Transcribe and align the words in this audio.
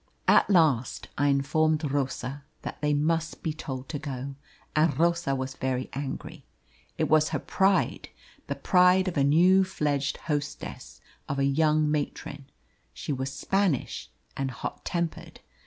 "At 0.27 0.49
last 0.49 1.09
I 1.15 1.27
informed 1.27 1.91
Rosa 1.91 2.43
that 2.63 2.81
they 2.81 2.91
must 2.95 3.43
be 3.43 3.53
told 3.53 3.87
to 3.89 3.99
go, 3.99 4.33
and 4.75 4.97
Rosa 4.97 5.35
was 5.35 5.53
very 5.53 5.91
angry. 5.93 6.43
It 6.97 7.03
was 7.07 7.29
her 7.29 7.37
pride 7.37 8.09
the 8.47 8.55
pride 8.55 9.07
of 9.07 9.15
a 9.15 9.23
new 9.23 9.63
fledged 9.63 10.17
hostess, 10.25 11.01
of 11.29 11.37
a 11.37 11.45
young 11.45 11.91
matron. 11.91 12.49
She 12.95 13.13
was 13.13 13.31
Spanish, 13.31 14.09
and 14.35 14.49
hot 14.49 14.83
tempered. 14.85 15.39